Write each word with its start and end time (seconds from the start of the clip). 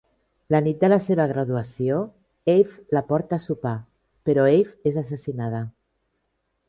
La 0.53 0.59
nit 0.67 0.79
de 0.85 0.87
la 0.87 0.97
seva 1.09 1.27
graduació 1.31 1.99
Abe 2.53 2.97
la 2.97 3.03
porta 3.11 3.39
a 3.41 3.45
sopar, 3.47 3.77
però 4.31 4.47
Abe 4.55 4.91
és 4.93 4.99
assassinada. 5.03 5.61